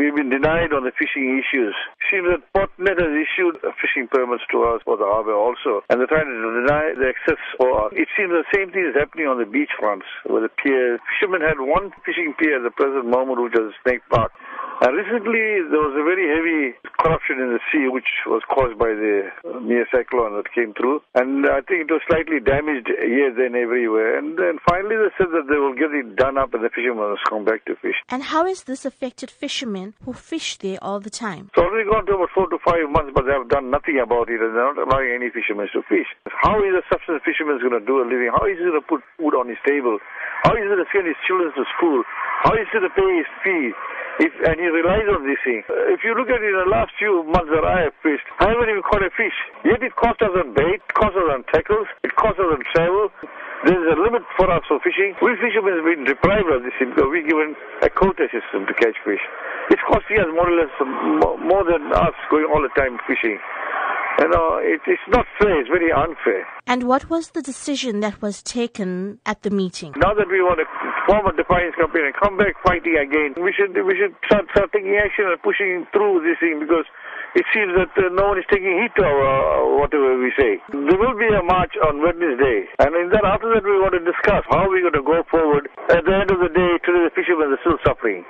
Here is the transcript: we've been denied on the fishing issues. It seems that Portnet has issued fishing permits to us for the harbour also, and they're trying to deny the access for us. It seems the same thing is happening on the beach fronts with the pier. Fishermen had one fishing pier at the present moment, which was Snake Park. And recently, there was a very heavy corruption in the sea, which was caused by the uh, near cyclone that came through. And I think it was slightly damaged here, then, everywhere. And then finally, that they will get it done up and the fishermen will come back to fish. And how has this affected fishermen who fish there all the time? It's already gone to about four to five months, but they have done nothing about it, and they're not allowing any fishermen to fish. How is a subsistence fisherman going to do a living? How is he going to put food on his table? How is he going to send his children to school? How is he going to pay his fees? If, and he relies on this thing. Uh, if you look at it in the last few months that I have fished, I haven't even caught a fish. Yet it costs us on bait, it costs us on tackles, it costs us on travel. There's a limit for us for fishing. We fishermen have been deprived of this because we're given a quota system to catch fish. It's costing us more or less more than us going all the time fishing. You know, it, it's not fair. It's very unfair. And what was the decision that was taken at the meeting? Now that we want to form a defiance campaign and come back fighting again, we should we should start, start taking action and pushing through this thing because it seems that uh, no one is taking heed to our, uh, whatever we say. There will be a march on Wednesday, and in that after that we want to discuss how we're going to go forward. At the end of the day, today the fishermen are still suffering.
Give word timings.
we've 0.00 0.16
been 0.16 0.32
denied 0.32 0.72
on 0.72 0.88
the 0.88 0.96
fishing 0.96 1.36
issues. 1.36 1.76
It 2.00 2.06
seems 2.08 2.26
that 2.32 2.40
Portnet 2.56 2.96
has 2.96 3.12
issued 3.12 3.60
fishing 3.76 4.08
permits 4.08 4.48
to 4.48 4.64
us 4.64 4.80
for 4.88 4.96
the 4.96 5.04
harbour 5.04 5.36
also, 5.36 5.84
and 5.92 6.00
they're 6.00 6.08
trying 6.08 6.32
to 6.32 6.40
deny 6.64 6.96
the 6.96 7.12
access 7.12 7.36
for 7.60 7.68
us. 7.84 7.92
It 7.92 8.08
seems 8.16 8.32
the 8.32 8.48
same 8.48 8.72
thing 8.72 8.88
is 8.88 8.96
happening 8.96 9.28
on 9.28 9.36
the 9.36 9.44
beach 9.44 9.76
fronts 9.76 10.08
with 10.24 10.48
the 10.48 10.52
pier. 10.56 10.96
Fishermen 11.12 11.44
had 11.44 11.60
one 11.60 11.92
fishing 12.08 12.32
pier 12.40 12.56
at 12.56 12.64
the 12.64 12.72
present 12.72 13.04
moment, 13.04 13.44
which 13.44 13.52
was 13.52 13.76
Snake 13.84 14.00
Park. 14.08 14.32
And 14.80 14.96
recently, 14.96 15.60
there 15.68 15.84
was 15.84 15.92
a 15.92 16.00
very 16.00 16.24
heavy 16.24 16.72
corruption 16.96 17.36
in 17.36 17.52
the 17.52 17.60
sea, 17.68 17.92
which 17.92 18.08
was 18.24 18.40
caused 18.48 18.80
by 18.80 18.96
the 18.96 19.28
uh, 19.44 19.60
near 19.60 19.84
cyclone 19.92 20.40
that 20.40 20.48
came 20.56 20.72
through. 20.72 21.04
And 21.12 21.44
I 21.44 21.60
think 21.60 21.84
it 21.84 21.92
was 21.92 22.00
slightly 22.08 22.40
damaged 22.40 22.88
here, 22.88 23.28
then, 23.28 23.52
everywhere. 23.52 24.16
And 24.16 24.40
then 24.40 24.56
finally, 24.64 24.79
that 25.28 25.46
they 25.48 25.60
will 25.60 25.76
get 25.76 25.92
it 25.92 26.16
done 26.16 26.38
up 26.38 26.54
and 26.54 26.64
the 26.64 26.70
fishermen 26.72 27.04
will 27.04 27.20
come 27.28 27.44
back 27.44 27.64
to 27.66 27.76
fish. 27.76 28.00
And 28.08 28.22
how 28.22 28.46
has 28.46 28.64
this 28.64 28.84
affected 28.84 29.30
fishermen 29.30 29.92
who 30.04 30.12
fish 30.12 30.56
there 30.56 30.78
all 30.80 31.00
the 31.00 31.12
time? 31.12 31.52
It's 31.52 31.60
already 31.60 31.84
gone 31.84 32.06
to 32.06 32.16
about 32.16 32.32
four 32.32 32.48
to 32.48 32.58
five 32.64 32.88
months, 32.88 33.12
but 33.14 33.28
they 33.28 33.36
have 33.36 33.48
done 33.48 33.70
nothing 33.70 34.00
about 34.00 34.32
it, 34.32 34.40
and 34.40 34.56
they're 34.56 34.72
not 34.72 34.80
allowing 34.80 35.12
any 35.12 35.28
fishermen 35.28 35.68
to 35.76 35.82
fish. 35.84 36.08
How 36.28 36.56
is 36.64 36.72
a 36.72 36.82
subsistence 36.88 37.22
fisherman 37.28 37.60
going 37.60 37.76
to 37.76 37.84
do 37.84 38.00
a 38.00 38.06
living? 38.08 38.32
How 38.32 38.48
is 38.48 38.56
he 38.56 38.64
going 38.64 38.80
to 38.80 38.86
put 38.86 39.04
food 39.20 39.36
on 39.36 39.52
his 39.52 39.60
table? 39.68 40.00
How 40.42 40.56
is 40.56 40.64
he 40.64 40.68
going 40.72 40.80
to 40.80 40.90
send 40.90 41.04
his 41.04 41.20
children 41.28 41.52
to 41.52 41.64
school? 41.76 42.00
How 42.40 42.56
is 42.56 42.64
he 42.72 42.80
going 42.80 42.88
to 42.88 42.94
pay 42.96 43.10
his 43.20 43.28
fees? 43.44 43.76
If, 44.20 44.32
and 44.44 44.60
he 44.60 44.68
relies 44.68 45.08
on 45.08 45.24
this 45.24 45.40
thing. 45.40 45.64
Uh, 45.64 45.96
if 45.96 46.04
you 46.04 46.12
look 46.12 46.28
at 46.28 46.44
it 46.44 46.52
in 46.52 46.58
the 46.60 46.68
last 46.68 46.92
few 47.00 47.24
months 47.24 47.48
that 47.56 47.64
I 47.64 47.88
have 47.88 47.96
fished, 48.04 48.28
I 48.36 48.52
haven't 48.52 48.68
even 48.68 48.84
caught 48.84 49.00
a 49.00 49.08
fish. 49.16 49.32
Yet 49.64 49.80
it 49.80 49.96
costs 49.96 50.20
us 50.20 50.32
on 50.36 50.52
bait, 50.52 50.84
it 50.84 50.92
costs 50.92 51.16
us 51.16 51.24
on 51.24 51.40
tackles, 51.48 51.88
it 52.04 52.12
costs 52.20 52.36
us 52.36 52.48
on 52.52 52.60
travel. 52.76 53.08
There's 53.64 53.92
a 53.92 53.96
limit 54.00 54.24
for 54.40 54.48
us 54.48 54.64
for 54.68 54.80
fishing. 54.80 55.12
We 55.20 55.36
fishermen 55.36 55.76
have 55.76 55.84
been 55.84 56.08
deprived 56.08 56.48
of 56.48 56.64
this 56.64 56.72
because 56.80 57.04
we're 57.12 57.28
given 57.28 57.52
a 57.84 57.90
quota 57.92 58.24
system 58.32 58.64
to 58.64 58.72
catch 58.72 58.96
fish. 59.04 59.20
It's 59.68 59.82
costing 59.84 60.16
us 60.16 60.32
more 60.32 60.48
or 60.48 60.56
less 60.56 60.72
more 61.44 61.64
than 61.68 61.92
us 61.92 62.16
going 62.30 62.48
all 62.48 62.64
the 62.64 62.72
time 62.72 62.96
fishing. 63.04 63.36
You 64.20 64.28
know, 64.28 64.60
it, 64.60 64.80
it's 64.86 65.08
not 65.08 65.26
fair. 65.38 65.60
It's 65.60 65.68
very 65.68 65.92
unfair. 65.92 66.46
And 66.66 66.84
what 66.84 67.08
was 67.08 67.30
the 67.30 67.42
decision 67.42 68.00
that 68.00 68.20
was 68.20 68.42
taken 68.42 69.18
at 69.24 69.42
the 69.42 69.50
meeting? 69.50 69.92
Now 69.96 70.14
that 70.14 70.28
we 70.28 70.40
want 70.40 70.60
to 70.60 70.66
form 71.10 71.26
a 71.26 71.34
defiance 71.34 71.74
campaign 71.74 72.06
and 72.06 72.14
come 72.14 72.38
back 72.38 72.54
fighting 72.62 72.94
again, 72.94 73.34
we 73.42 73.50
should 73.50 73.74
we 73.74 73.98
should 73.98 74.14
start, 74.30 74.46
start 74.54 74.70
taking 74.70 74.94
action 74.94 75.26
and 75.26 75.42
pushing 75.42 75.82
through 75.90 76.22
this 76.22 76.38
thing 76.38 76.62
because 76.62 76.86
it 77.34 77.42
seems 77.50 77.74
that 77.74 77.90
uh, 77.98 78.14
no 78.14 78.30
one 78.30 78.38
is 78.38 78.46
taking 78.46 78.70
heed 78.78 78.94
to 78.94 79.02
our, 79.02 79.18
uh, 79.18 79.82
whatever 79.82 80.14
we 80.22 80.30
say. 80.38 80.62
There 80.70 80.98
will 80.98 81.18
be 81.18 81.26
a 81.26 81.42
march 81.42 81.74
on 81.82 81.98
Wednesday, 81.98 82.70
and 82.78 82.94
in 82.94 83.10
that 83.10 83.26
after 83.26 83.50
that 83.58 83.66
we 83.66 83.74
want 83.82 83.98
to 83.98 84.02
discuss 84.06 84.46
how 84.54 84.70
we're 84.70 84.86
going 84.86 84.98
to 84.98 85.06
go 85.06 85.26
forward. 85.26 85.66
At 85.90 86.06
the 86.06 86.14
end 86.14 86.30
of 86.30 86.38
the 86.38 86.50
day, 86.54 86.78
today 86.86 87.10
the 87.10 87.14
fishermen 87.14 87.58
are 87.58 87.62
still 87.66 87.82
suffering. 87.82 88.22